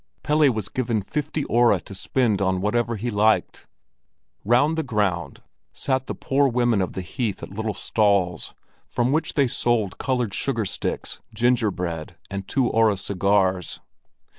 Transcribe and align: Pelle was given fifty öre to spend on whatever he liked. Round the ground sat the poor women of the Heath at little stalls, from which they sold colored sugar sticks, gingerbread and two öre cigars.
Pelle 0.23 0.49
was 0.51 0.67
given 0.67 1.03
fifty 1.03 1.43
öre 1.43 1.79
to 1.83 1.93
spend 1.93 2.41
on 2.41 2.59
whatever 2.59 2.95
he 2.95 3.11
liked. 3.11 3.67
Round 4.43 4.75
the 4.75 4.81
ground 4.81 5.43
sat 5.73 6.07
the 6.07 6.15
poor 6.15 6.47
women 6.47 6.81
of 6.81 6.93
the 6.93 7.03
Heath 7.03 7.43
at 7.43 7.51
little 7.51 7.75
stalls, 7.75 8.55
from 8.89 9.11
which 9.11 9.35
they 9.35 9.45
sold 9.45 9.99
colored 9.99 10.33
sugar 10.33 10.65
sticks, 10.65 11.19
gingerbread 11.35 12.15
and 12.31 12.47
two 12.47 12.71
öre 12.71 12.97
cigars. 12.97 13.79